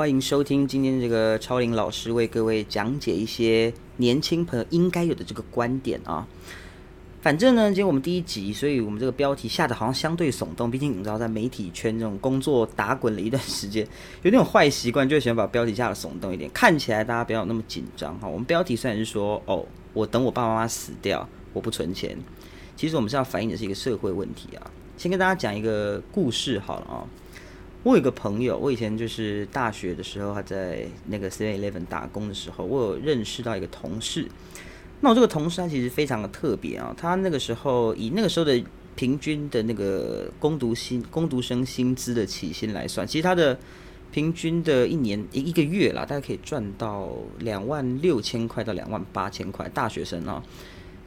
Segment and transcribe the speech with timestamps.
[0.00, 6.26] 欢迎收听今天这个超龄老师为各位讲解一些年轻朋友应该有的这个观点啊。
[7.20, 10.70] 反正呢，今天我们第一集，所以我们这个标题下的好像相对耸动。
[10.70, 13.86] 毕竟你知道，在媒体圈这种工作打滚了一段时间，
[14.22, 18.26] 有那种坏习惯，就喜欢把标题下的耸动一点，看起来大家不要那么紧张哈。
[18.26, 22.16] 我们标题虽然是说哦，我等我爸爸妈妈死掉，我不存钱，
[22.74, 24.70] 其实我们是要反映的是一个社会问题啊。
[24.96, 27.04] 先跟大家讲一个故事好了啊。
[27.82, 34.28] 我有个朋友，我以前就是大学的时候，他在那个 Seven Eleven 打工的时候，我有认识到一个同事。
[35.00, 38.62] 那我这个同事他其实非常的特别啊，他那个时候以那个时候的
[38.96, 43.58] 平均的那个攻读薪、攻读生薪资的起薪来算，其实他的
[44.12, 49.66] 平均的一年一一个月啦，大概可以赚到两万六千块到两万八千块。
[49.70, 50.42] 大学生啊。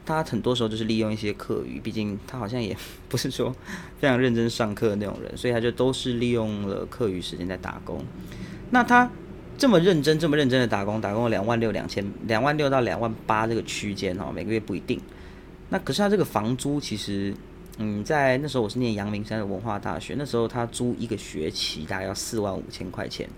[0.06, 2.76] 他很多时候就是利用一些课余，毕竟他好像也
[3.08, 3.54] 不是说
[3.98, 8.04] 非常认真上课的那种人，所以他就都是利用了课余时间在打工。
[8.70, 9.10] 那他
[9.56, 15.00] 这么认真、这么认真的打工，打工了两万六、两千、两万六到两万八这个区间哦，每个月不一定。
[15.70, 17.32] 那可是他这个房租其实，
[17.78, 23.28] 嗯，在那时候我是念阳明山的文化大学，那时候他租一个学期大概要四万五千块钱，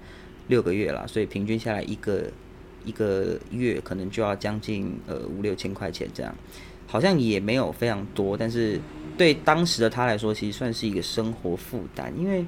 [0.48, 2.24] 六个月了，所以平均下来一个。
[2.86, 6.34] 一个月可能就要将近呃五六千块钱这样，
[6.86, 8.80] 好像也没有非常多，但是
[9.18, 12.10] 对当时的他来说，其实算是一个生活负担。
[12.16, 12.46] 因为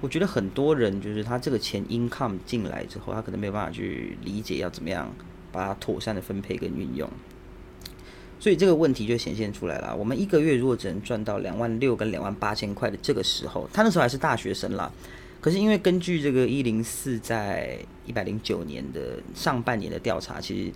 [0.00, 5.10] 我觉得很多人就是他这个钱 income 进来之后，他可能没有办法去理解要怎么样
[5.50, 7.08] 把它妥善的分配跟运用，
[8.40, 9.96] 所以这个问题就显现出来了。
[9.96, 14.90] 我们一个月如果只能赚到两万六跟两万八千块的这个时候，他那时候还是大学生啦。
[15.44, 20.72] 可是因为根据这个一零四在一百零九年的上半年的调查，其实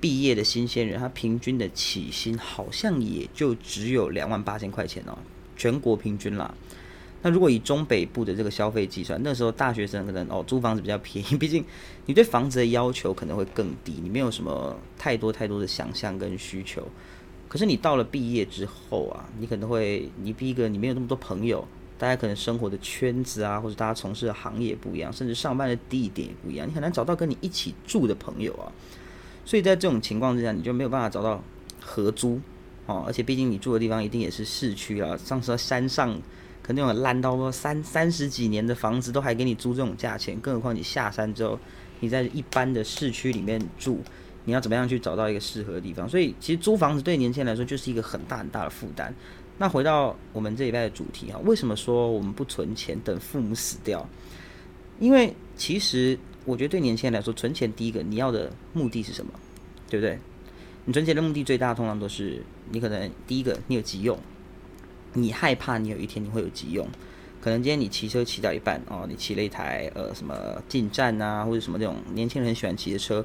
[0.00, 5.18] 毕业的新鲜人他平均的起薪好像也就只有两万八千块钱哦，
[5.54, 6.54] 全国平均啦。
[7.20, 11.62] 那如果以中北部的这个消费计算，那时候大学生可能哦租房子比较便宜，毕竟
[12.06, 16.82] 你对房子的要求可能会更低，你没有什么太多太多的想象跟需求。
[17.48, 21.62] 可是你到了毕业之后啊，你可能会你第一个你没有那么多朋友。
[21.98, 28.70] 大家可能生活的圈子啊，或者大家从事的行业不一样，甚至上班的地点也不一样，你很难找到跟你一起住的朋友啊。
[29.44, 31.42] 所以在这种情况之下，你就没有办法找到
[31.80, 32.40] 合租
[32.86, 33.04] 哦。
[33.06, 36.20] 而且毕竟你住的地方一定也是市区啊，上次山上
[36.62, 41.58] 可能有烂到三三十几年的房子都还给你租这种价钱，更何况你下山之后，
[42.00, 44.02] 你在一般的市区里面住，
[44.44, 46.08] 你要怎么样去找到一个适合的地方？
[46.08, 49.14] 所以其实租房子对年轻人来说就是一个很大很大的负担。
[49.58, 54.06] 那回到我们这一代的主题哈，为什么说我们不存钱等父母死掉？
[55.00, 59.32] 因为其实我觉得对年轻人来说，存钱第一个你要的目的是什么？
[59.88, 60.18] 对不对？
[60.84, 64.18] 你存钱的目的最大通常都是你可能第一个你有急用，
[65.14, 66.86] 你害怕你有一天你会有急用，
[67.40, 73.24] 可能今天你骑车骑到一半哦，你骑了一台呃什么进站啊或者什么这种年轻人很喜欢骑的车，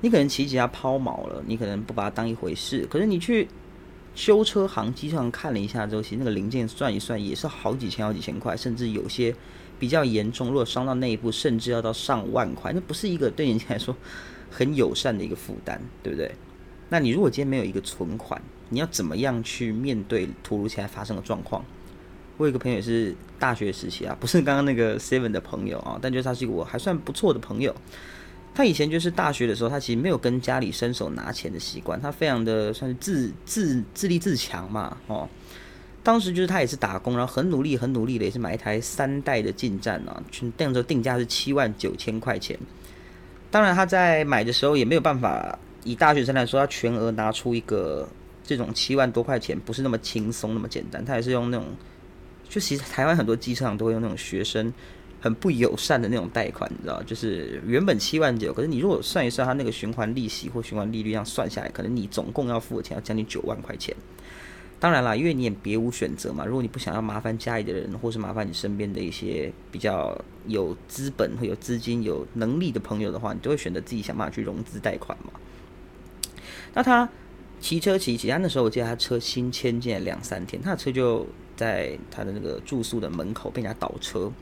[0.00, 3.46] 你可能骑几下抛锚了，你可能不把它当一回事，可是你去。
[4.14, 9.34] 修车行机上看了一下之后，其实那个零件算一算也是好几千、好几千块，甚至有些
[9.78, 13.96] 比较严重，如果伤到内部，甚至要到上万块，那不是一个 对年轻人来说
[14.50, 16.30] 很友善的一个负担，对不对？
[16.88, 21.64] 那你如果今天没有一个存款，你要怎么样去面对突如其来发生的状况？
[22.36, 27.74] 我有一个朋友也是大学时期啊，不是刚刚那个 Seven 的朋友啊，但就是他是一个我还算不错的朋友。
[28.52, 35.28] 他以前就是大学的时候，他其实没有跟家里伸手拿钱的习惯，他非常的算是自自自立自强嘛，哦，
[36.02, 40.22] 当时就是他也是打工，然后很努力很努力的，也是买一台三代的进站啊，
[40.58, 42.58] 那时候定价是七万九千块钱。
[43.50, 48.06] 当然他在买的时候也没有办法，以大学生来说，他全额拿出一个
[48.44, 51.66] 这种七万多块钱，不是那么轻松那么简单，他也是用那种，
[52.48, 54.72] 就其实台湾很多机场都会用那种学生。
[55.20, 63.94] 很不友善的那种贷款，你知道，就是原本七万九，可是你如果算一算，它那个循环利息或循环利率这样算下来，可能你总共要付的钱要将近九万块钱。
[64.78, 66.46] 当然啦，因为你也别无选择嘛。
[66.46, 75.34] 如果你不想要麻烦家里的人，或是麻烦你身边的一些比较有资本、会有资金、有能力的朋友的话，你就会选择自己想办法去融资贷款嘛。
[76.72, 77.06] 那他
[77.60, 84.32] 骑车骑骑，他那时候我记得他车新迁进来两三天，他的车就在他的那个住宿的门口被人家倒车。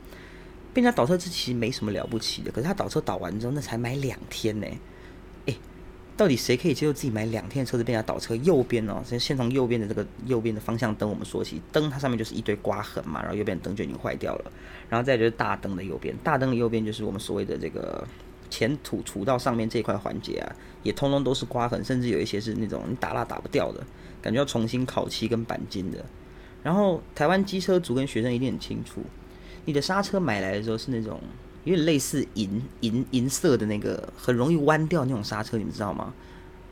[0.73, 4.67] 被人倒车这其实没什么了不起的，可是他倒车倒完之后，那才买两天呢。
[5.45, 5.57] 诶，
[6.15, 8.35] 到底谁可以接受自己买两天的车子被人家倒车？
[8.35, 14.51] 右边哦，先先从右边的这个右边的方向灯我们说起，灯它上面就是一堆刮痕嘛，然后右边灯就已经坏掉了，
[14.89, 18.05] 然后再就是大灯的右边，大灯的右边就是我们所谓的这个
[18.49, 23.83] 前土除到上面这块环节啊，也通通都是刮痕，甚至有一些是那种你打蜡打不掉的，
[24.21, 26.05] 感觉要重新烤漆跟钣金的。
[26.61, 29.01] 然后台湾机车族跟学生一定很清楚。
[29.69, 31.21] 你的刹车买来的时候是那种
[31.63, 36.11] 有点类似银银银色的那个，很容易弯掉那种刹车，你们知道吗？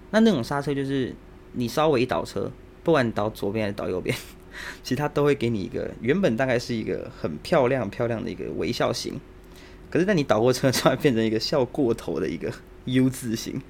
[0.10, 1.14] 那那种刹车就是
[1.54, 2.52] 你稍微一倒车，
[2.84, 4.18] 不管你倒左边还是倒右边，
[4.82, 9.22] 其实它都会给你一个原本大概是一个很漂亮漂亮的一个微笑型，
[9.92, 12.52] 可是在你倒过车突然，变成一个笑过头的一个
[12.86, 13.62] U 字型。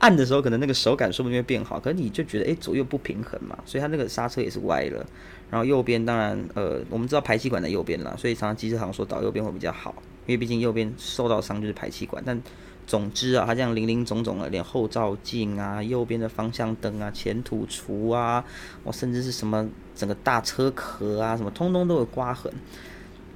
[0.00, 5.06] 按的时候可能那个手感说不定会变好，可是你就觉得诶左右不平衡嘛，所以它那个刹车也是歪了。
[5.50, 9.94] 然后右边当然呃我们知道排气管在右边啦，所以常常机车行说倒右边会比较好，
[10.26, 12.22] 因为毕竟右边受到伤就是排气管。
[12.24, 12.40] 但
[12.86, 18.42] 总之啊，它这样零零总总的，连后照镜啊、右边的方向灯啊、前土橱啊，
[18.84, 22.50] 我甚至是什么整个大车壳啊，什么通通都有刮痕。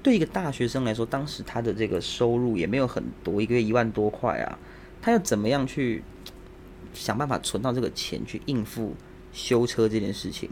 [0.03, 4.59] 对一个大学生来说，当时他的这个收入也没有很多，一个月一万多块啊，
[5.03, 6.03] 他要怎么样去？
[6.95, 8.95] 想办法存到这个钱去应付
[9.33, 10.49] 修车这件事情，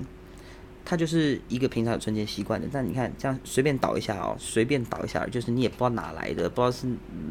[0.85, 2.69] 他就是一个平常有存钱习惯的。
[2.71, 6.87] 但你看，这样随便倒一下哦，随便倒一下，就是你也不知道哪来的，不知道是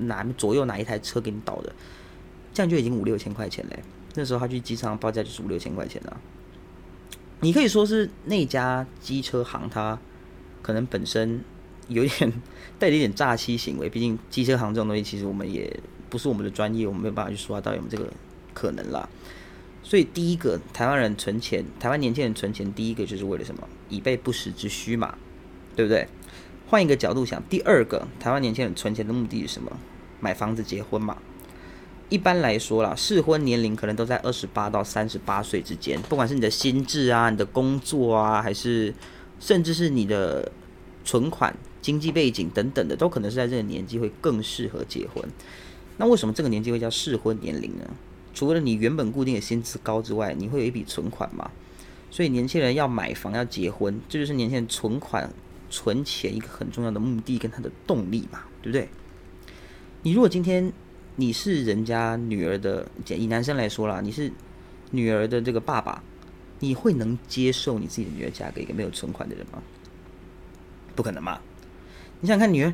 [0.05, 1.73] 哪左右哪一台车给你倒的，
[2.53, 3.79] 这样就已经五六千块钱嘞。
[4.15, 6.19] 那时候他去机场报价就是五六千块钱了。
[7.41, 9.99] 你可以说是那家机车行，他
[10.61, 11.43] 可能本身
[11.87, 12.31] 有点
[12.79, 13.89] 带着一点诈欺行为。
[13.89, 15.77] 毕竟机车行这种东西，其实我们也
[16.09, 18.11] 不是我们的专业，我们没有办法去说到底有没有这个。
[18.53, 19.07] 可能啦，
[19.83, 23.67] 所以第一个台湾人存钱，台湾年轻人存钱，第一个就是为了什么？
[23.89, 25.15] 以备不时之需嘛，
[25.75, 26.07] 对不对？
[26.67, 29.71] 换一个角度想，第二个台湾年轻人存钱的目的是什么？
[30.19, 31.17] 买房子结婚嘛。
[32.09, 38.93] 一般来说啦，适婚年龄可能都在二十八到三十八岁之间，不管是你的心智啊、你的工作啊，还是
[39.39, 40.51] 甚至是你的
[41.05, 45.23] 存款、经济背景等等的，都可能是在这个年纪会更适合结婚。
[45.97, 47.89] 那为什么这个年纪会叫适婚年龄呢？
[48.33, 51.49] 除了你原本固定的薪资高之外，你会有一笔存款嘛？
[52.09, 55.31] 所以年轻人要买房要结婚，这就是年轻人存款
[55.69, 58.89] 存钱一个很重要的目的跟他的动力嘛，对不对？
[60.03, 60.71] 你如果今天
[61.15, 64.31] 你是人家女儿的，以男生来说啦，你是
[64.91, 66.03] 女儿的这个爸爸，
[66.59, 69.61] 你会能接受你自己的女儿嫁给一个没有存款的人吗？
[70.93, 71.39] 不可能嘛！
[72.19, 72.73] 你想看女儿，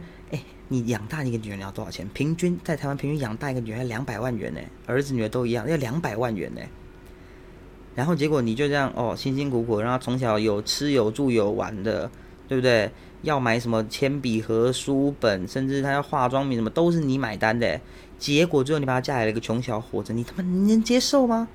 [0.69, 2.07] 你养大一个女人要多少钱？
[2.09, 6.61] 平均在台湾平均养大一个女儿两百万元呢，儿子女儿都一样要两百万元呢。
[7.95, 12.11] 然后结果你就这样哦，辛辛苦苦让她从小有吃有住有玩的，
[12.47, 12.91] 对不对？
[13.23, 17.81] 要买什么铅笔盒、书本，甚至她要化妆品什么都是你买单的。
[18.19, 21.47] 结果最后你把她嫁给了一个穷小伙子，你他妈你能接受吗？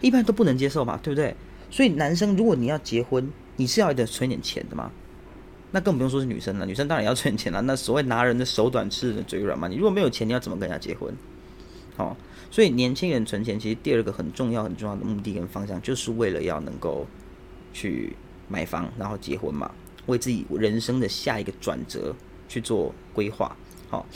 [0.00, 1.36] 一般都不能接受嘛，对不对？
[1.70, 4.90] 所以男生如果你要结婚，你是要得存点钱的嘛。
[5.72, 7.60] 那更不用说是女生了，女生当然要存钱了。
[7.66, 9.66] 那所谓拿人的手短，吃人的嘴软嘛。
[9.66, 11.12] 你如果没有钱，你要怎么跟人家结婚？
[11.96, 12.16] 好，
[12.50, 17.06] 所以年轻人存钱，其实第二个很重要、很重要的目的跟方向，就是为了要能够
[17.72, 18.14] 去
[18.48, 19.70] 买房，然后结婚嘛，
[20.06, 22.14] 为自己人生的下一个转折
[22.48, 23.56] 去做规划。
[23.88, 24.06] 好，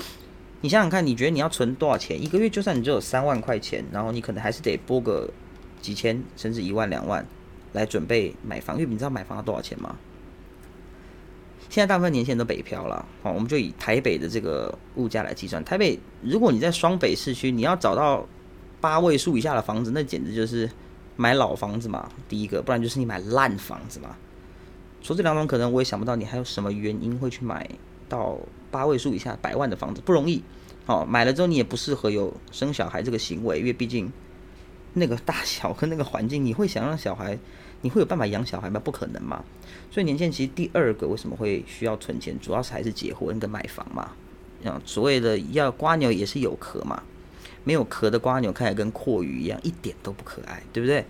[0.61, 2.23] 你想想看，你觉得你要存多少钱？
[2.23, 5.31] 一个月就算你只有三万块钱，然后你可能还是得拨个
[5.81, 7.26] 几千，甚至一万、两万
[7.73, 8.76] 来准备买房。
[8.79, 9.97] 因为你知道买房要多少钱吗？
[11.69, 15.62] 现在大部分年轻人都北漂了，好，我们就以台北的这个物价来计算。
[15.64, 18.26] 台北，如果你在双北市区，你要找到
[18.81, 20.71] 八位数以下的房子，那简直就是
[21.17, 22.09] 买老房子嘛。
[22.29, 24.17] 第一个，不然就是你买烂房子嘛。
[25.02, 27.69] 除这两种可能，我也想不到你还有什么原因会去买
[28.09, 28.38] 到
[28.71, 30.43] 八位数以下百万的房子，不容易。
[30.87, 34.12] 哦，买了之后你也不适合有生小孩这个行为，因为毕竟
[34.95, 37.37] 那个大小跟那个环境，你会想让小孩。
[37.83, 38.80] 你会有办法养小孩吗？
[38.83, 39.45] 不可能嘛。
[39.90, 44.11] 所以年轻人其实第二个为什么会需要存钱，主要是还是结婚跟买房嘛。
[44.64, 47.02] 啊，所谓的要瓜牛也是有壳嘛，
[47.62, 51.04] 没有壳的瓜牛看起来跟阔鱼一样，一点都不可爱，对不对？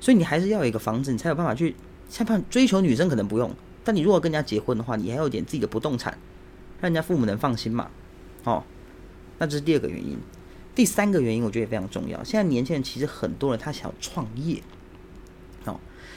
[0.00, 1.74] 所以你还是要有一个房子，你才有办法去，
[2.08, 3.50] 像办追求女生可能不用，
[3.82, 6.16] 但你如果跟人家结婚的话，你还有点自己的不动产，
[6.80, 7.90] 让人家父母能放心嘛。
[8.44, 8.62] 哦，
[9.38, 10.16] 那这是第二个原因。
[10.74, 12.22] 第三个原因我觉得也非常重要。
[12.24, 14.62] 现在年轻人其实很多人他想要创业。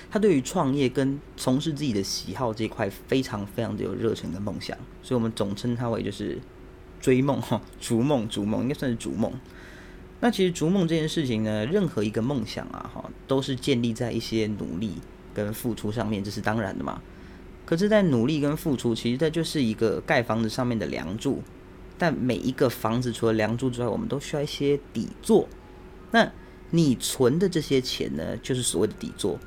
[0.09, 6.39] 他对于创业跟从事自己的喜好这一块非常非常的有热忱跟梦想，所以我们总称他为就是
[6.99, 9.31] 追梦 哈，逐梦逐梦应该算是逐梦。
[10.19, 14.95] 那其实逐梦这件事情呢，任何一个梦想啊哈，都是建立在一些努力
[15.33, 17.01] 跟付出上面，这是当然的嘛。
[17.65, 21.43] 可是，在努力跟付出，其实它就是一个盖房子上面的梁柱。
[21.97, 25.49] 但每一个房子除了梁柱之外，我们都需要一些底座。
[26.11, 26.31] 那
[26.69, 29.37] 你存的这些钱呢，就是所谓的底座。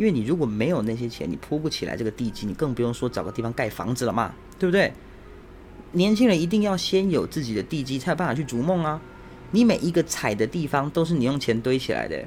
[0.00, 4.90] 因为你如果没有那些钱，你铺不起来这个地基，你更不用说找个地方盖房子了嘛，对不对？
[5.92, 8.98] 年轻人一定要先有自己的地基，才有办法去逐梦啊！
[9.50, 12.24] 你每一个踩的地方都是你用钱堆起来的。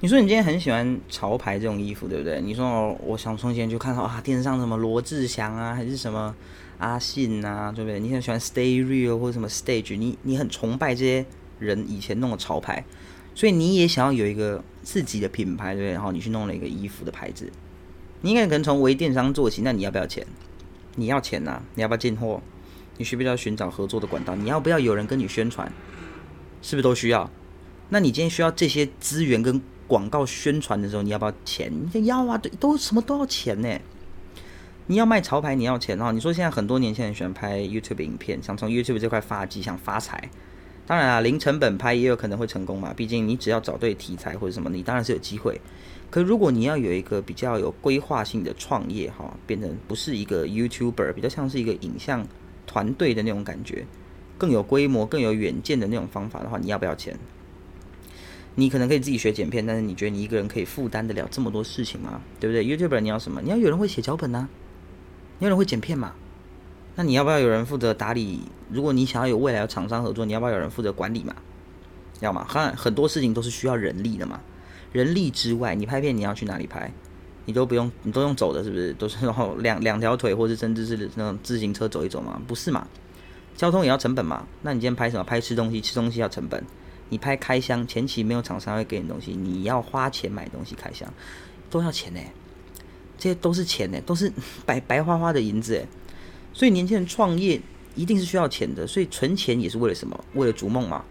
[0.00, 2.42] 你说你今天很喜欢潮牌这种衣服，对不对？
[2.42, 6.36] 你说我想从前就看到啊，电视上什么罗志祥啊，还是什么
[6.76, 7.98] 阿信啊，对不对？
[7.98, 11.24] 你很喜欢 Stay Real 或者什么 Stage，你你很崇拜这些
[11.58, 12.84] 人以前弄的潮牌，
[13.34, 15.92] 所以你也想要有一个自己的品牌，对不对？
[15.92, 17.50] 然后你去弄了一个衣服的牌子，
[18.20, 20.26] 你应该可能从微电商做起，那你要不要钱？
[20.96, 21.60] 你要钱呐？
[21.74, 22.40] 你要不要进货？
[22.96, 24.36] 你需不需要寻找合作的管道？
[24.36, 25.70] 你要不要有人跟你宣传？
[26.62, 27.28] 是不是都需要？
[27.88, 31.72] 那你今天需要这些资源跟广告宣传的时候，你要不要钱？
[31.92, 33.78] 你要啊，对，都什么都要钱呢。
[34.86, 36.12] 你要卖潮牌，你要钱哈。
[36.12, 40.30] 你说现在很多年轻人喜欢拍 YouTube 影片，想从 YouTube 这块发迹，想发财。
[40.86, 42.92] 当然啊，零成本拍也有可能会成功嘛。
[42.94, 45.60] 毕竟你只要找对题材或者什么，你当然是有机会。
[46.10, 52.26] 可如果你要有一个比较有规划性的创业哈，变成不是一个 YouTuber，比较像是一个影像
[52.66, 53.84] 团队的那种感觉，
[54.38, 57.18] 更有规模、更有远见的那种方法的话，你要不要钱？
[58.54, 62.20] 你可能可以自己学剪片，但是你觉得你一个人可以负担得了这么多事情吗？
[62.38, 63.40] 对不对？YouTuber 你要什么？
[63.42, 64.48] 你要有人会写脚本呐。
[65.40, 66.14] 有人会剪片嘛？
[66.96, 68.40] 那你要不要有人负责打理？
[68.70, 71.34] 如果你想要有未来的厂商合作，你要不要有人负责管理嘛？
[72.20, 72.46] 要吗？
[72.48, 74.40] 很很多事情都是需要人力的嘛。
[74.92, 76.92] 人力之外，你拍片你要去哪里拍？
[77.46, 78.92] 你都不用，你都用走的，是不是？
[78.94, 82.40] 都是然后两两条腿，或者甚至是那种自行车走一走嘛？
[82.46, 82.86] 不是嘛？
[83.56, 84.46] 交通也要成本嘛？
[84.62, 85.24] 那你今天拍什么？
[85.24, 86.64] 拍吃东西，吃东西要成本。
[87.10, 91.12] 你拍开箱，前期没有厂商会给你东西，你要花钱买东西开箱，
[91.68, 92.20] 都要钱呢。
[93.18, 94.32] 这些都是钱呢，都是
[94.64, 95.86] 白白花花的银子哎，
[96.54, 97.60] 所以年轻人创业
[97.94, 100.18] 一定是需要钱的，所以存钱也是为了什么？
[100.34, 101.04] 为了逐梦嘛。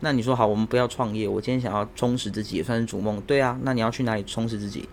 [0.00, 3.20] 那你说好，我们不要创业，我今天想要充实自己，也算是逐梦。
[3.22, 4.88] 对啊，那你要去哪里充实自己？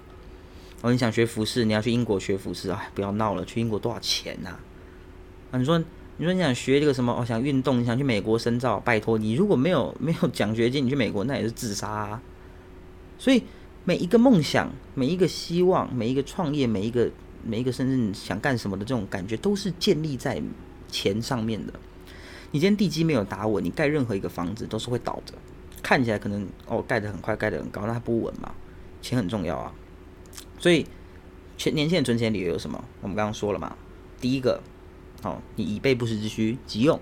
[0.81, 2.81] 哦，你想学服饰，你要去英国学服饰啊？
[2.95, 4.57] 不要闹了，去英国多少钱呐？
[5.51, 5.77] 啊，你说，
[6.17, 7.13] 你说你想学这个什么？
[7.13, 8.79] 哦，想运动，你想去美国深造？
[8.79, 11.89] 拜托，你如果没有没有奖学金，你去美国那也是自杀。
[11.89, 12.21] 啊。
[13.19, 13.43] 所以。
[13.85, 17.09] 每一个梦想，每一个希望，每一个创业，每一个
[17.47, 20.41] 每一个甚至想干什么的这种感觉，都是建立在
[20.89, 21.73] 钱上面的。
[22.51, 25.33] 你今天地基没有打稳，你盖任何一个房子都是会倒的。
[25.81, 28.53] 看起来可能哦盖得很快，盖得很高，那它不稳嘛？
[29.01, 29.73] 钱很重要啊。
[30.59, 30.85] 所以，
[31.57, 32.83] 前年轻人存钱理由有什么？
[33.01, 33.75] 我们刚刚说了嘛。
[34.19, 34.61] 第一个，
[35.23, 36.99] 哦，你以备不时之需，急用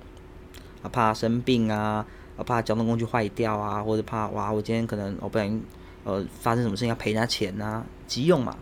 [0.82, 2.06] 啊，怕生病啊，
[2.38, 5.64] 啊，怕交通工具坏掉啊，或者怕哇，我今天可能我不小心。
[6.04, 7.84] 呃，发生什么事情要赔人家钱呐？
[8.06, 8.56] 急用嘛。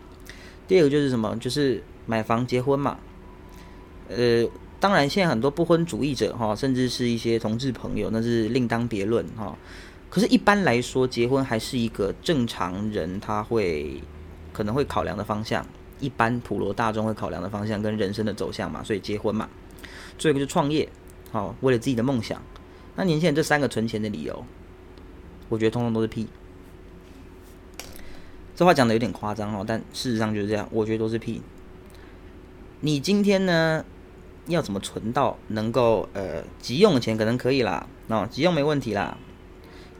[0.66, 1.36] 第二个就是什么？
[1.38, 2.98] 就是买房结婚嘛。
[4.08, 4.46] 呃，
[4.80, 9.56] 当然现在很多不婚主义者哈，甚至是一些同志朋友，那是另当别论哈。
[10.10, 14.00] 可是，一般来说，结婚还是一个正常人他会
[14.52, 15.66] 可能会考量的方向，
[16.00, 18.82] 一般普罗大众会考量的方向跟人生的走向嘛。
[18.84, 19.48] 所以结婚嘛。
[20.16, 20.88] 最后一个就创业，
[21.32, 22.40] 好，为了自己的梦想。
[22.94, 24.44] 那年轻人这三个存钱的理由，
[25.48, 26.28] 我觉得通通都是屁。
[28.56, 30.68] 这话讲的有点夸张哦，但事实上就是这样。
[30.70, 31.42] 我觉得都是屁。
[32.80, 33.84] 你今天呢，
[34.46, 37.16] 要怎么存到能够呃急用的钱？
[37.16, 39.16] 可能可以啦，哦，急用没问题啦。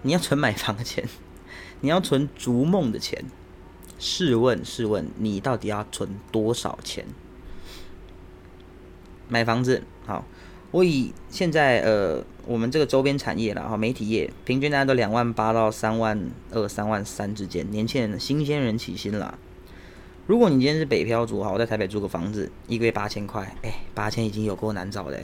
[0.02, 1.08] 你要存买房的钱，
[1.80, 3.24] 你要存逐梦的钱。
[3.98, 7.06] 试问，试问，你到底要存多少钱？
[9.28, 10.24] 买房子，好。
[10.74, 19.38] 我以现在呃，我们这个周边产业了哈，媒体业平均大家都两万八到三万二、三万三之间，年轻人、新鲜人起薪啦。
[20.26, 25.20] 如果你今天是北漂族哈，我在台北租个房子，一个月八千块，哎，八千已经有够难找的，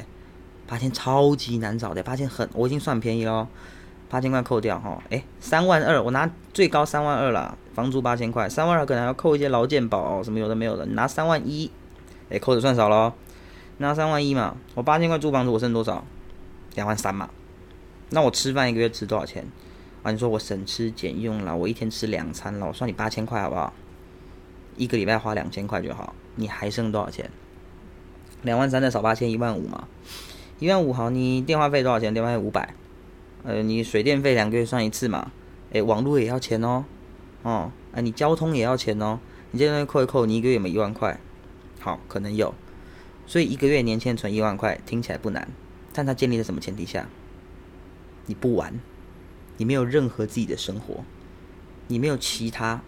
[0.68, 3.48] 八千超级难找的，八千很，我已经算便宜喽，
[4.08, 11.68] 八千块扣掉哈，哎，三万二，我拿最高三万二了，房租八千块，三万二可能要扣一些劳健保什么有的没有的，你拿三万一，
[12.28, 13.12] 哎，扣的算少喽。
[13.80, 16.04] 拿三万一嘛，我八千块租房子，我剩多少？
[16.74, 17.30] 两万三嘛。
[18.10, 19.42] 那我吃饭一个月吃多少钱？
[20.02, 23.72] 啊，你说我省吃俭用了，我一天吃两餐了，我算你八千块好不好？
[24.76, 27.30] 一个礼拜花两千块就好，你还剩多少钱？
[28.42, 29.88] 两万三再少八千，一万五嘛。
[30.58, 32.12] 一万五好，你电话费多少钱？
[32.12, 32.74] 电话费五百。
[33.44, 35.32] 呃，你水电费两个月算一次嘛？
[35.72, 36.84] 诶，网络也要钱哦。
[37.44, 39.18] 哦，啊，你交通也要钱哦。
[39.52, 41.18] 你这边扣一扣，你一个月有没一万块？
[41.80, 42.54] 好，可能有。
[43.30, 45.46] 所以一个月年轻人存一万块听起来不难，
[45.92, 47.06] 但它建立在什么前提下？
[48.26, 48.80] 你不玩，
[49.56, 51.04] 你没有任何自己的生活，
[51.86, 52.82] 你没有其他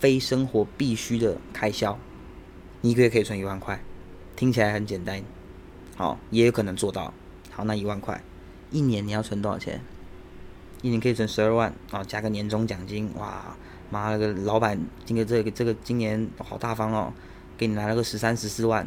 [0.00, 1.96] 非生活必须的开销，
[2.80, 3.80] 你一个月可以存一万块，
[4.34, 5.22] 听起来很简单，
[5.94, 7.14] 好，也有可能做到。
[7.52, 8.20] 好，那一万块，
[8.72, 9.80] 一年你要存多少钱？
[10.82, 13.56] 一年可以存十二万啊，加个年终奖金，哇，
[13.90, 17.12] 妈了个老板，今个这个这个今年好大方哦，
[17.56, 18.84] 给你来了个十三十四万。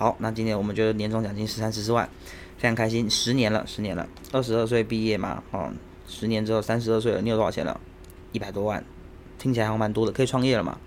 [0.00, 2.08] 好，那今年我们就年终奖金十三十四万，
[2.56, 3.10] 非常开心。
[3.10, 5.70] 十年了，十年了，二十二岁毕业嘛，哦，
[6.08, 7.78] 十年之后三十二岁了，你有多少钱了？
[8.32, 8.82] 一百多万，
[9.38, 10.78] 听起来还蛮多的，可以创业了嘛？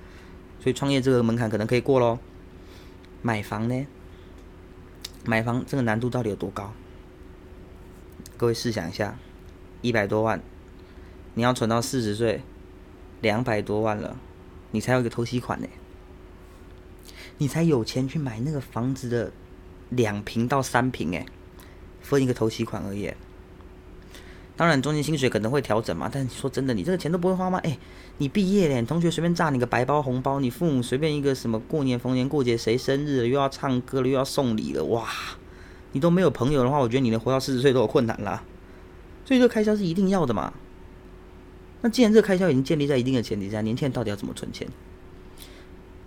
[0.60, 2.17] 所以创业这个门槛可能可以过喽。
[3.22, 3.86] 买房呢？
[5.25, 6.74] 买房这个难度到底有多高？
[8.36, 9.20] 各位试想一下，
[9.84, 10.41] 一百多万，
[11.36, 12.41] 你要存到四十岁，
[13.22, 14.17] 两百多万了，
[14.72, 15.67] 你才有一个透析款呢，
[17.38, 19.32] 你才有钱去买那个房子的
[19.90, 21.25] 两平到三平哎，
[22.02, 23.12] 分一个头期款而已。
[24.56, 27.60] 当然，中间薪水可能会调整嘛，但你说真的，你这个钱都不会花吗？
[27.63, 27.75] 哎，
[28.20, 35.10] 你毕业了，同学随便炸你个白包红包，你父母随便一个什么过年逢年过节谁生日又要唱歌了又要送礼了，哇，
[35.94, 38.44] 你都没有朋友的话，我觉得你能活到四十岁都有困难啦。
[39.25, 40.54] 所以这个开销是一定要的嘛。
[41.82, 44.68] 那既然这个开销已经建立在一定的前提下，年轻人到底要怎么存钱？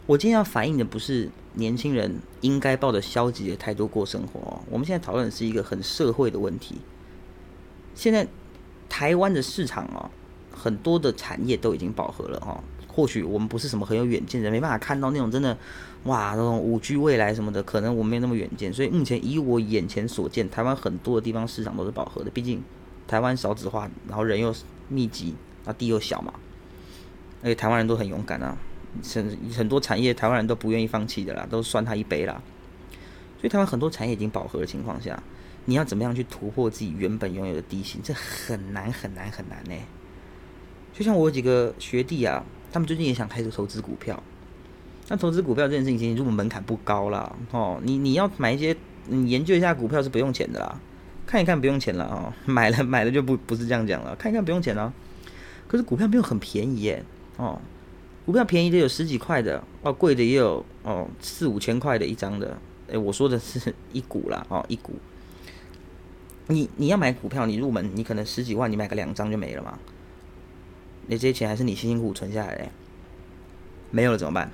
[0.07, 6.77] 我今天要反映的不是年轻人应该抱着消极的态度过生活，哦我们现在讨论的是一个很社会的问题。
[7.95, 8.27] 现在
[8.89, 10.09] 台湾的市场啊，
[10.53, 12.63] 很多的产业都已经饱和了哈。
[12.87, 15.59] 或许我们不是什么很有远见的人，没办法看到那种真的
[16.05, 18.73] 哇，那种五 G 未来什么的，可能我没有那么远见。
[18.73, 22.31] 所以目前以我眼前所见，台湾很多的地方市场都是饱和的。
[22.31, 22.63] 毕竟
[23.09, 24.55] 台湾少子化，然后人又
[24.89, 25.35] 密集，
[25.65, 26.33] 啊地又小嘛。
[27.43, 28.57] 而且台湾人都很勇敢啊，
[29.03, 32.41] 很很多产业台湾人都不愿意放弃的啦，都算他一杯啦。
[33.39, 35.23] 所以台湾很多产业已经饱和的情况下。
[35.69, 38.01] 你要怎么样去突破自己原本拥有的低薪？
[38.01, 39.75] 这很难很难很难呢。
[40.95, 44.23] 就像我有几个学弟啊，他们最近也想开始投资股票。
[45.09, 47.35] 那投资股票这件事情，其实入门门槛不高啦。
[47.51, 47.81] 哦。
[47.83, 48.77] 你你要买一些，
[49.07, 50.81] 你研究一下股票是不用钱的啦。
[51.27, 54.15] 看一看不用钱了哦， 买了买了就不不是这样讲了。
[54.15, 54.95] 看一看不用钱了。
[55.67, 57.03] 可是股票没有很便宜耶。
[57.39, 57.61] 哦，
[58.27, 62.59] 股票便宜的有十几块的，哦，贵的也有哦四五千块的一张的。
[62.89, 64.95] 诶，我说的是一股啦，哦一股。
[66.49, 69.79] 你你要买股票，你入门你可能十几万，你买个两张就没了嘛？
[71.07, 72.69] 你这些钱还是你辛辛苦苦存下来的，
[73.93, 74.51] 没有了怎么办？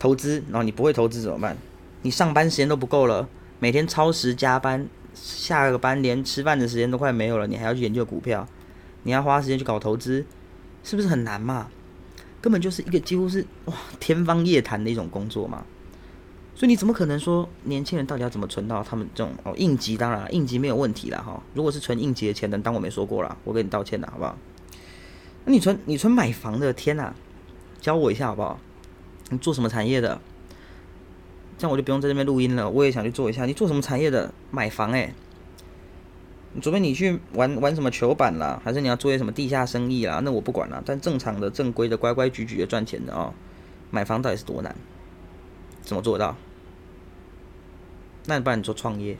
[0.00, 1.56] 投资，然后你不会投资怎么办？
[2.02, 3.28] 你上班时间都不够了，
[3.60, 8.48] 每天超时加班，下个班连吃饭的时间都快没有了，你还要去研究股票，
[9.04, 10.26] 你要花时间去搞投资，
[10.82, 11.68] 是不是很难嘛？
[12.42, 15.64] 根本就是一个几乎是哇天方夜谭的一种工作嘛。
[16.54, 19.96] 所以你怎么可能说年轻人到底要怎么存到他们这种哦应急？
[19.96, 21.42] 当然应急没有问题了哈。
[21.54, 24.36] 如果是存应急的钱，能当我没说过了，我跟你道歉了，好不好？
[25.44, 27.14] 那你存你存买房的，天哪！
[27.80, 28.60] 教我一下好不好？
[29.30, 30.20] 你做什么产业的？
[31.56, 32.68] 这样我就不用在这边录音了。
[32.68, 33.46] 我也想去做一下。
[33.46, 34.32] 你做什么产业的？
[34.50, 35.14] 买房哎？
[36.60, 40.20] 除非你去玩玩什么球板啦，还是你要做些什么地下生意啦？
[40.22, 40.82] 那我不管了。
[40.84, 43.32] 但正常的、正规的、乖乖矩矩的赚钱的哦，
[43.90, 44.76] 买房到底是多难？
[45.82, 46.36] 怎么做到？
[48.26, 49.16] 那你不然你做创业？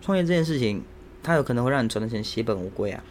[0.00, 0.82] 创业这件事情，
[1.22, 3.04] 它有可能会让你存的钱血本无归啊，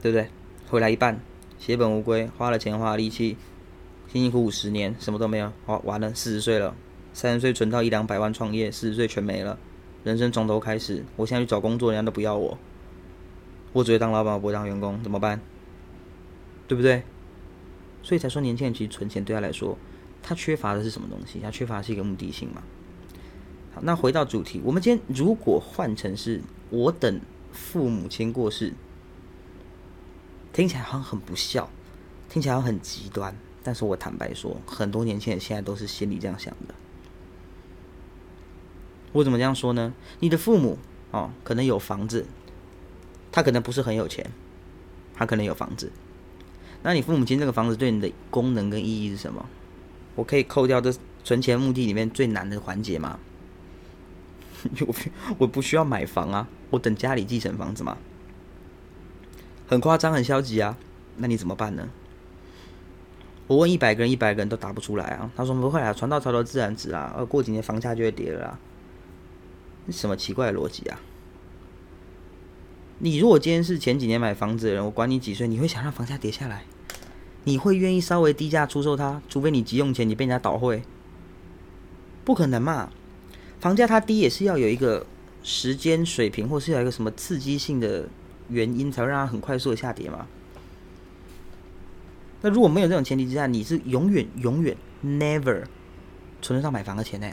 [0.00, 0.28] 对不对？
[0.68, 1.20] 回来一半，
[1.58, 3.36] 血本无归，花了钱花了力气，
[4.10, 6.74] 辛辛苦苦十年什么都没有，哦完了，四十岁了，
[7.12, 9.58] 三十岁存到一两百万创业，四十岁全没了，
[10.04, 11.04] 人生从头开始。
[11.16, 12.58] 我现在去找工作，人家都不要我，
[13.72, 15.40] 我只会当老板，我不会当员工，怎么办？
[16.66, 17.02] 对不对？
[18.02, 19.78] 所以才说年轻人其实存钱对他来说。
[20.22, 21.40] 他缺乏的是什么东西？
[21.40, 22.62] 他缺乏的是一个目的性嘛？
[23.74, 27.20] 好，那回到主题，我们今天如果换成是我等
[27.52, 28.72] 父母亲过世，
[30.52, 31.68] 听起来好像很不孝，
[32.28, 33.36] 听起来好像很极端。
[33.64, 36.74] 但是我坦白说，很多年轻人现在都是心里这样想的。
[39.12, 39.92] 我怎么这样说呢？
[40.20, 40.78] 你的父母
[41.10, 42.26] 哦，可能有房子，
[43.30, 44.30] 他可能不是很有钱，
[45.14, 45.92] 他可能有房子。
[46.82, 49.46] 那你父母亲这个房子对你的功能跟意义是什么？
[50.14, 53.18] 我可以扣掉这存钱目的里面最难的环节吗？
[54.86, 54.94] 我
[55.38, 57.96] 我不需要买房啊，我等家里继承房子嘛。
[59.66, 60.76] 很夸张，很消极啊，
[61.16, 61.88] 那你怎么办呢？
[63.46, 65.30] 我问一百个人，一百个人都答不出来啊。
[65.36, 68.58] 他说不会啊，船到桥头自然直啊，呃，过几年房价就会跌了啊。
[69.90, 71.00] 什么奇怪的逻辑啊？
[72.98, 76.64] 你如果今天是前几年买房子的人，我管你几岁，你会想让房价跌下来？
[77.44, 79.20] 你会愿意稍微低价出售它？
[79.28, 80.84] 除非你急用钱，你被人家倒会，
[82.24, 82.90] 不可能嘛？
[83.58, 85.04] 房价它低也是要有一个
[85.42, 88.08] 时间水平，或是有一个什么刺激性的
[88.48, 90.28] 原因，才会让它很快速的下跌嘛？
[92.42, 95.64] 那如果没有这种前提之下，你是永远永远 never
[96.40, 97.28] 存得上买房的钱呢？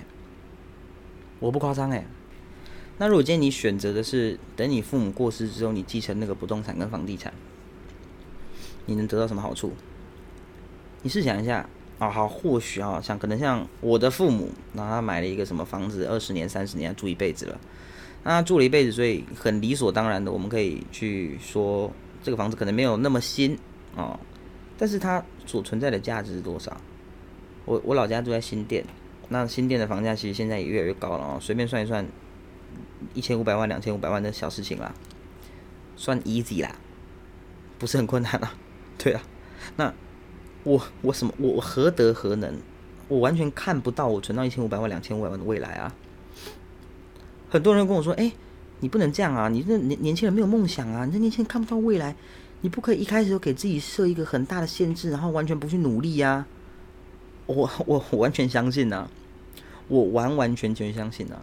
[1.39, 2.03] 我不夸张哎。
[2.99, 7.33] 那如果今天你选择的是等你父母过世之后，你继承那个不动产跟房地产，
[8.85, 9.71] 你能得到什么好处？
[11.01, 17.57] 你试想一下啊，好，或许啊，像可能像我的父母，那他买了一个什么房子，二十年、三十年住一辈子了，
[18.25, 21.89] 那住了一辈子，所以很理所当然的，我们可以去说
[22.21, 23.57] 这个房子可能没有那么新
[23.95, 24.19] 啊，
[24.77, 26.75] 但是它所存在的价值是多少？
[27.63, 28.83] 我我老家住在新店，
[29.29, 32.05] 那新店的房价其实现在也越来越高了哦，随便算一算，
[33.13, 34.93] 一千五百万、两千五百万的小事情啦，
[35.95, 36.75] 算 easy 啦，
[37.77, 38.53] 不是很困难啊。
[38.97, 39.21] 对啊，
[39.77, 39.93] 那
[40.63, 42.53] 我我什么我何德何能？
[43.07, 45.95] 我完全看不到我存到一千五百万、两千五百万的未来啊！
[47.49, 48.31] 很多人跟我说：“哎，
[48.81, 49.49] 你不能这样啊！
[49.49, 51.05] 你这年年轻人没有梦想啊！
[51.05, 52.15] 你这年轻人看不到未来，
[52.61, 56.45] 你不可以一开始就给自己设一个很大的限制，然后完全不去努力呀！”
[57.47, 59.09] 我我我完全相信呐，
[59.87, 61.41] 我完完全全相信呐！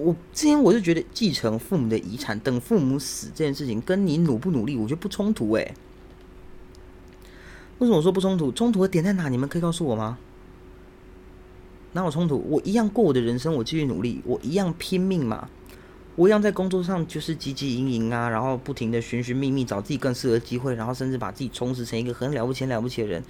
[0.00, 5.74] 我之前我是觉得继承父母的遗产，等父母死这件事情，跟你努不努力，我觉得不冲突哎。
[7.78, 8.50] 为什么我说不冲突？
[8.52, 9.28] 冲突的点在哪？
[9.28, 10.18] 你们可以告诉我吗？
[11.92, 12.42] 哪有冲突？
[12.48, 15.48] 我一样过我的人生，我继续努力，我一样拼命嘛。
[16.16, 23.22] 我一样在工作上就是汲汲营营啊，然后不停的寻寻觅觅，找自己更适合的机会，然后甚至把自己充实成一个很了不起、了不起的人，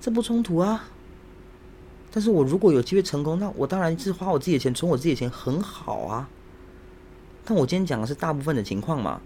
[0.00, 0.88] 这不冲突啊。
[2.18, 6.28] 但是我如果有机会成功，那我当然是花我自己的钱，存我自己的钱，很好啊。
[7.44, 9.20] 但我今天讲的是大部分的情况嘛。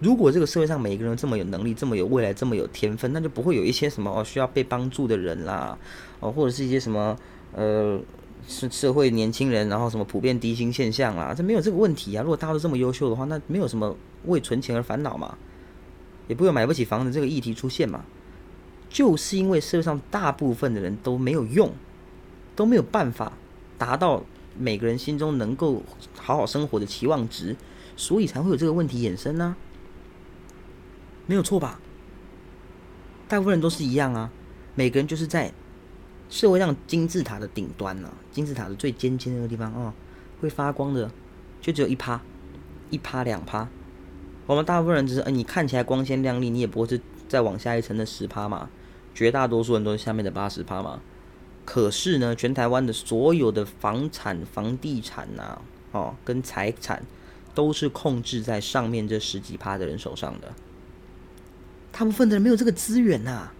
[0.00, 5.78] 如果这个社会上每一个人这么有能力、这么有未来、这么有天分，那就不会有一些什么哦需要被帮助的人啦，
[6.20, 7.16] 哦或者是一些什么。
[7.54, 7.98] 呃，
[8.46, 12.20] 是社会年轻人，然后什么普遍低薪现象啦，这没有这个问题啊。
[12.20, 15.38] 如果大家都这么优秀的话，那没有什么为存钱而烦恼嘛，
[16.28, 18.04] 也不会买不起房子这个议题出现嘛。
[18.88, 21.70] 就是因为社会上大部分的人都没有用，
[22.56, 23.32] 都没有办法
[23.78, 24.24] 达到
[24.58, 25.84] 每个人心中能够
[26.16, 27.54] 好好生活的期望值，
[27.96, 29.54] 所以才会有这个问题衍生呢。
[31.26, 31.78] 没有错吧？
[33.28, 34.32] 大部分人都是一样啊，
[34.74, 35.52] 每个人就是在。
[36.28, 39.94] 社会上金字塔的顶端呢，金字塔的最尖尖那个地方哦，
[40.40, 41.08] 会发光的
[41.60, 42.20] 就只有一趴，
[42.90, 43.68] 一趴两趴。
[44.44, 48.68] 我们大部分人只是，哎，你看起来光鲜亮丽，你也不会是再往下一层的十趴嘛。
[49.14, 51.00] 绝大多数人都是下面的八十趴嘛。
[51.66, 55.60] 可是呢，全台湾的所有的房产、房地产呐，
[55.92, 57.02] 哦，跟财产
[57.54, 60.54] 都是控制在上面这十几趴的人手上的。
[61.92, 63.50] 大部分的人没有这个资源呐。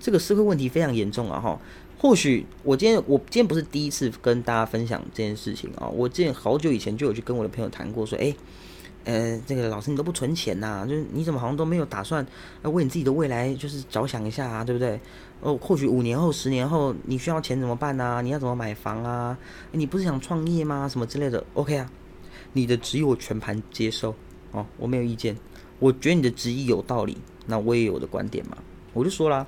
[0.00, 1.38] 这个社会问题非常严重啊！
[1.38, 1.60] 哈，
[1.96, 8.34] 或许我今天我今天不是第一次跟大家分享这件事情啊，我之前好久以前就有去跟我的朋友谈过，说，哎，
[9.04, 12.24] 呃，这个老师你都不存钱呐，就是你怎么好像都没有打算
[12.62, 14.98] 要为你自己的未来就是着想一下啊，对不对？
[15.40, 18.20] 哦，或许五年后、十年后你需要钱怎么办呢？
[18.22, 19.36] 你要怎么买房啊？
[19.72, 20.88] 你不是想创业吗？
[20.88, 21.90] 什么之类的？OK 啊，
[22.52, 24.14] 你的质疑我全盘接受
[24.52, 25.36] 哦，我没有意见，
[25.80, 28.56] 我觉得你的质疑有道理，那我也有的观点嘛，
[28.92, 29.46] 我就说啦。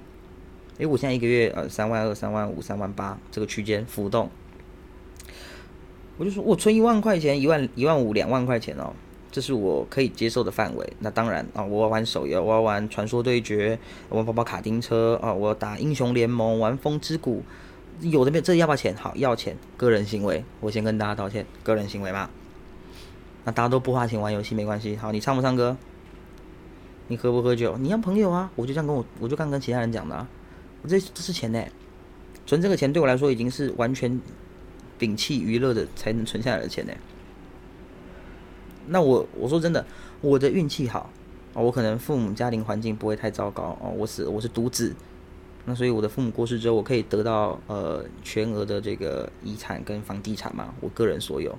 [0.79, 4.29] 诶，我现在一个月呃三万二、三万五、三万八这个区间浮动，
[6.17, 8.93] 我就说我存一万块钱、一万、一万五、两万块钱哦，
[9.35, 10.93] 这是我可以接受的范围。
[11.01, 13.77] 那当然啊，我玩手游，我要玩传说对决，
[14.11, 17.43] 玩跑跑卡丁车啊，我打英雄联盟、玩风之谷，
[18.01, 18.43] 有的没有？
[18.43, 18.95] 这要不要钱？
[18.95, 22.31] 好，要钱，个人行为，我先跟大家道歉，个人行为嘛。
[23.45, 24.95] 那大家都不花钱玩游戏没关系。
[24.95, 25.77] 好，你唱不唱歌？
[27.09, 27.77] 你喝不喝酒？
[27.79, 30.29] 你要朋友啊，我就这样跟我，我就刚跟其他人讲的啊。
[30.83, 31.61] 我这这是钱呢，
[32.47, 34.21] 存这个钱对我来说已经是完全
[34.97, 36.93] 摒弃娱乐的才能存下来的钱呢。
[38.89, 39.85] 那我我说真的，
[40.21, 41.11] 我的运气好
[41.55, 44.95] 啊，我可能父母家庭环境不会太糟糕哦，我是我是独子，
[45.65, 51.57] 那所以我的父母过世之后，我可以得到呃全额的这个遗产跟房地产嘛，我个人所有。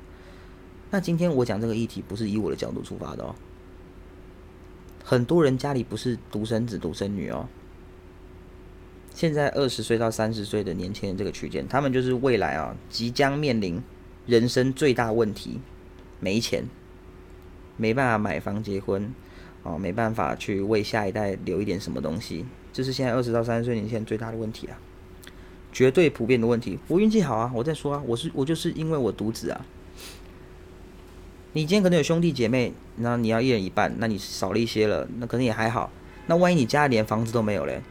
[0.91, 3.35] 那今天我讲这个议题不是以我的角度出发的哦，
[5.03, 7.47] 很多人家里不是独生子独生女哦。
[9.13, 13.81] 现在二十岁到三十岁的年轻人这个区间，他们就是未来啊即将面临
[14.25, 15.59] 人生最大问题，
[16.19, 16.65] 没钱，
[17.77, 19.13] 没办法买房结婚，
[19.63, 24.77] 哦，没办法去为下一代留一点什么东西，这是现在二十到三十岁年轻人最大的问题啊，
[25.71, 26.79] 绝对普遍的问题。
[26.87, 29.65] 我运气好啊，我在说啊，我是我就是因为我独子啊。
[31.53, 35.89] 你今天可能有兄弟姐妹，那你要一人一半，那你少了一些了，那可能也还好。
[36.27, 37.81] 那万一你家连房子都没有嘞？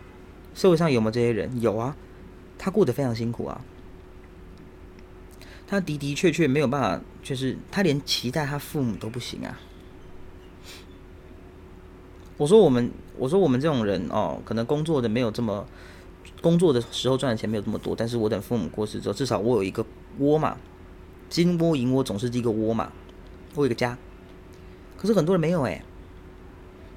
[0.54, 1.60] 社会上有没有这些人？
[1.60, 1.96] 有啊，
[2.58, 3.60] 他过得非常辛苦啊。
[5.66, 9.58] 他的的确确没有办法，就是他连期待他父母都不行啊。
[12.36, 15.66] 我说我们，我说我们这种人哦，可能工作的没有这么，
[16.40, 19.84] 工作的时候赚的钱没有这么多，但是我等父母过世之后，至少我有一个
[20.18, 20.56] 窝嘛，
[21.28, 22.92] 金窝银窝总是一个窝嘛，
[23.54, 23.96] 我有一个家。
[24.96, 25.82] 可是很多人没有哎，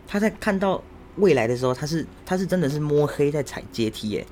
[0.07, 0.83] 他在看到。
[1.17, 4.27] 未来的时候，他是他是真的是摸黑在踩阶梯耶，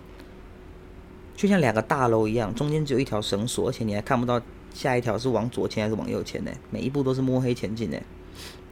[1.36, 4.40] 就像两个大楼一样，中间只有一条绳索，而且你还看不到
[4.72, 6.52] 下一条是往左前还是往右前呢？
[6.70, 7.98] 每一步都是摸黑前进呢，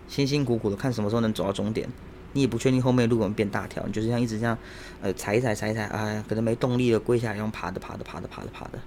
[0.08, 1.89] 辛辛苦苦的看什么时候能走到终点。
[2.34, 4.58] 你也不确定后面路能变大条，你就是像一直这样，
[5.02, 8.80] 呃，踩一踩，踩一踩，哎，可能没动力了，跪下来，用爬的，爬的，爬的，爬的，爬的。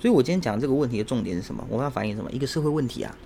[0.00, 1.66] 所以我今天讲这个问题的重点是什么？
[1.68, 2.30] 我们要反映什么？
[2.30, 3.16] 一个社会问题啊。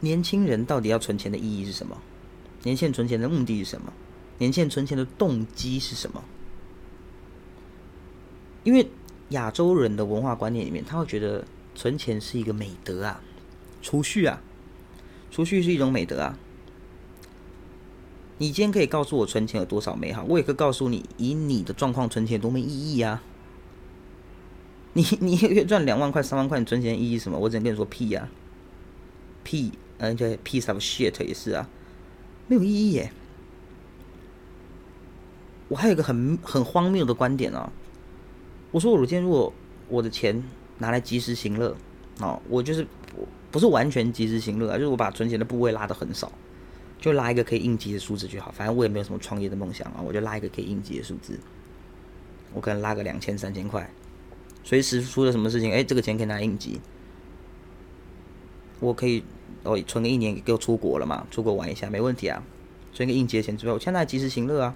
[0.00, 1.96] 年轻人到底要存钱的意义是什么？
[2.62, 3.92] 年轻人存钱的目的是什么？
[4.38, 6.22] 年轻人存钱的动机是什么？
[8.62, 8.88] 因为
[9.30, 13.20] 亚洲人的文化观念里面，他会觉得存钱是一个美德啊，
[13.82, 14.40] 储蓄啊，
[15.30, 16.38] 储蓄是一种美德啊。
[18.38, 23.22] 你今天可以告诉我存钱有多少美好，我也可以告诉你，以你的状况存钱多没意义啊。
[24.92, 27.38] 你你一个月赚两万块、三万块，你存钱意义什么？
[27.38, 28.28] 我只能跟你说屁呀，
[29.42, 31.68] 屁，嗯，这 piece of shit 也是啊，
[32.46, 33.12] 没有意义耶。
[35.68, 37.72] 我还有一个很很荒谬的观点啊，
[38.70, 39.52] 我说我今天如果
[39.88, 40.42] 我的钱
[40.78, 41.76] 拿来及时行乐，
[42.20, 42.86] 哦，我就是
[43.50, 46.30] 不是完全及时行乐啊，就是我把存钱的部位拉的很少。
[47.04, 51.38] 就拉一个可以应急的数字就好，反正我也没有什么创业的梦想啊，我就拉一个可以应急的数字。
[52.54, 53.92] 我可能拉个两千、三千块，
[54.62, 56.80] 随时出了什么事情，哎，这个钱可以拿应急。
[58.80, 59.22] 我可以
[59.64, 62.42] 哦，存个一年给我出国了嘛，出国玩一下没问题啊，
[62.94, 64.74] 存个应急的钱之后，我现在及时行乐啊。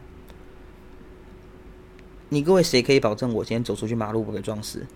[2.29, 4.87] 你各位谁可以保证我今天走出去马路不会撞死？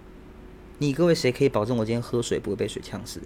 [0.76, 3.22] 你各位谁可以保证我今天喝水不会被水呛死？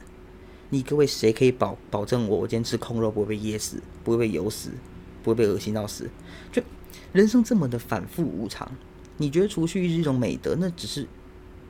[0.68, 4.70] 你各位谁可以保保证我我今天吃空肉不会被噎死，不会被油死，
[5.22, 6.11] 不会被恶心到死？
[6.50, 6.62] 就
[7.12, 8.70] 人生这么的反复无常，
[9.16, 10.57] 你觉得储蓄是一种美德？
[10.59, 11.07] 那只是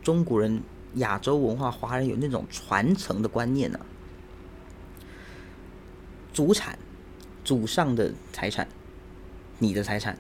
[0.02, 0.62] 中国人、
[0.94, 3.78] 亚洲文化、华人有那种传承的观念呢。
[6.32, 6.78] 祖产、
[7.44, 8.66] 祖上的财产，
[9.58, 10.18] 你的财产，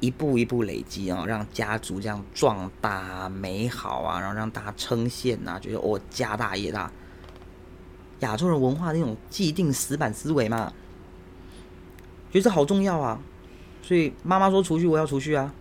[0.00, 6.90] 一步一步累积啊，让家族这样壮大美好啊，然后让大家称羡呐，觉得我家大业大。
[8.22, 10.72] 亚洲人文化那种既定死板思维嘛，
[12.32, 13.20] 觉得这好重要啊，
[13.82, 15.54] 所以妈妈说储蓄我要储蓄啊，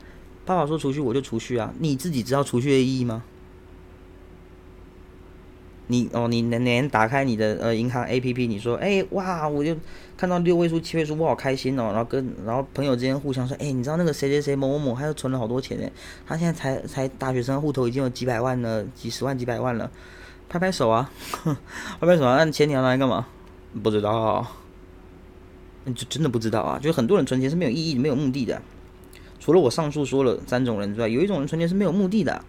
[0.46, 3.24] 爸爸说储蓄我就储蓄啊，你自己知道储蓄的意义吗？
[5.88, 9.76] 你哦，你年年打开你的呃银行 A P P，你说哎哇，我就
[10.16, 15.92] 看到六位数七位数，我好开心哦，然后跟然后朋友之间互相说，哎，你知道那个谁谁谁某某某，他又存了好多钱哎，
[16.26, 19.92] 他现在才才大学生户头已经有几百万了，几十万几百万了。
[20.52, 21.10] 拍拍手啊，
[22.02, 22.34] 拍拍手啊！
[22.34, 23.26] 按钱你要拿来干嘛？
[23.82, 24.46] 不知道，
[25.96, 26.78] 就真的不知道啊！
[26.78, 28.62] 就很多人存钱是没有意义、没有目的的。
[29.40, 32.44] 除了我上述说了三种人之外，有一种人存钱是没有目的的，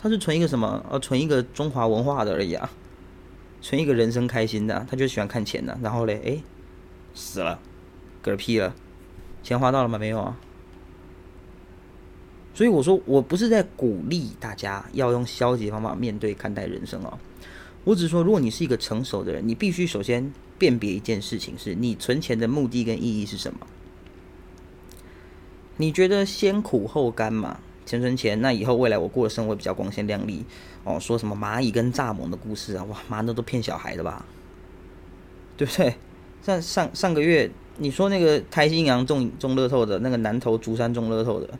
[0.00, 0.82] 他是存一个什么？
[0.90, 2.70] 呃，存一个中华文化的而已啊，
[3.60, 5.78] 存一个人生开心的，他就喜欢看钱的。
[5.82, 6.42] 然后嘞，哎，
[7.14, 7.58] 死了，
[8.22, 8.74] 嗝屁了，
[9.42, 9.98] 钱花到了吗？
[9.98, 10.34] 没有啊。
[12.54, 17.18] 所以我说，我不是在鼓励大家要用消极方法面对看待人生啊。
[17.84, 23.66] 我只是说，如果你是一个成熟的人，你必须首先辨别一件事情：是你存钱的目的跟意义是什么？
[25.76, 27.58] 你觉得先苦后甘嘛？
[27.84, 30.44] 钱存钱，那以后未来我过的生活比较光鲜亮丽
[30.84, 30.98] 哦。
[30.98, 32.84] 说什么蚂蚁跟蚱蜢的故事啊？
[32.84, 34.24] 哇妈，那都骗小孩的吧？
[35.56, 35.94] 对不对？
[36.42, 41.58] 像上上个月你说那个开心阳中中乐透的那个南投竹山中乐透的，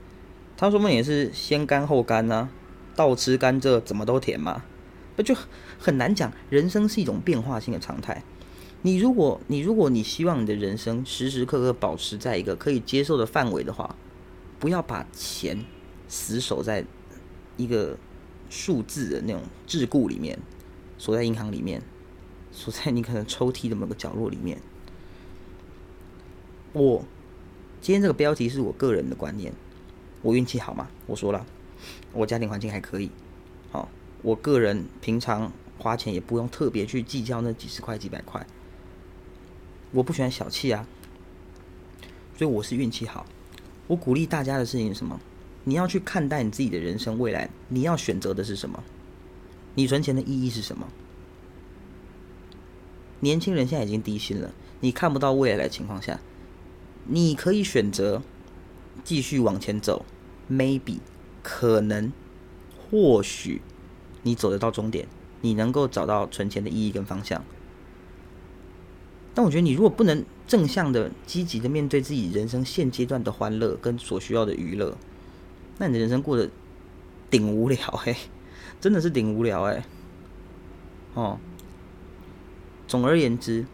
[0.56, 2.48] 他说不也是先甘后甘呢？
[2.96, 4.62] 倒吃甘蔗怎么都甜嘛？
[5.16, 5.34] 不就
[5.84, 6.32] 很难讲？
[6.48, 8.22] 人生是一种变化性的常态。
[8.80, 13.94] 你如果你如果你希望你的人生时时刻刻保持在一个可以接受的范围的话，
[14.58, 15.62] 不要把钱
[16.08, 16.82] 死守在
[17.58, 17.98] 一个
[18.48, 20.38] 数字的那种桎梏里面，
[20.96, 21.82] 锁在银行里面，
[22.50, 24.58] 锁在你可能抽屉的某个角落里面。
[26.72, 27.04] 我
[27.82, 29.52] 今天这个标题是我个人的观念。
[30.22, 30.88] 我运气好吗？
[31.06, 31.44] 我说了，
[32.14, 33.10] 我家庭环境还可以。
[33.70, 33.86] 好。
[34.22, 38.46] 我个人平常花钱也不用特别去计较那几十块几百块，
[39.92, 40.86] 我不喜欢小气啊，
[42.38, 43.26] 所以我是运气好。
[43.86, 45.20] 我鼓励大家的事情是什么？
[45.64, 48.82] 你要去看待你自己的人生未来，你要选择的是什么？
[49.74, 50.88] 你存钱的意义是什么？
[53.20, 56.20] 年轻人现在已经低薪了，你看不到未来的情况下，
[57.06, 58.22] 你可以选择
[59.02, 60.04] 继续往前走
[60.50, 60.98] ，maybe
[61.42, 62.12] 可能
[62.78, 63.60] 或许。
[64.26, 65.06] 你走得到终点，
[65.44, 67.44] 你能够找到存钱的意义跟方向。
[69.34, 74.96] 但我觉得你如果不能正向的、积极的面对自己人生现阶段的欢乐跟所需要的娱乐，
[75.76, 76.48] 那你的人生过得
[77.30, 78.16] 顶无聊嘿，
[78.80, 79.84] 真的是顶无聊哎。
[81.12, 81.38] 哦，
[82.88, 83.66] 总而言之，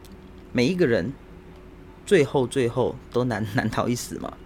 [0.53, 1.13] 每一个人
[2.05, 4.37] 最后最后都难难逃一死嘛。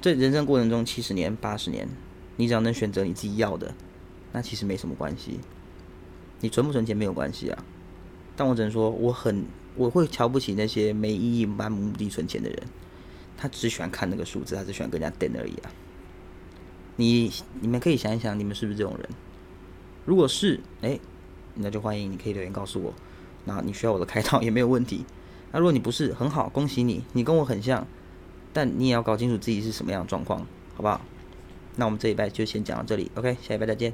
[0.00, 1.88] 在人生过程中，七十年、八十年，
[2.36, 3.72] 你只要能选择你自己要的。
[4.32, 5.38] 那其实没什么关系，
[6.42, 7.64] 你存不存钱没有关系啊。
[8.36, 12.62] 但我只能说，我很我会瞧不起那些没意义、漫无目的存钱的人。
[13.34, 15.70] 他只喜欢看那个数字，他只喜欢跟人家等而已啊。
[16.96, 19.08] 你你们可以想一想，你们是不是这种人？
[20.04, 21.00] 如果是，哎，
[21.54, 22.92] 那就欢迎你可以留言告诉我。
[23.44, 25.04] 那你需要我的开导 也没有问题。
[25.52, 27.86] 那如果你不是很好，恭喜你，你跟我很像，
[28.52, 31.00] 但你也要搞清楚自己是什么样的状况，好不好？
[31.76, 33.92] 那我们这一拜就先讲到这里，OK，下一拜再见。